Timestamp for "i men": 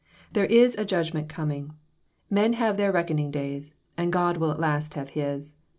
1.69-2.53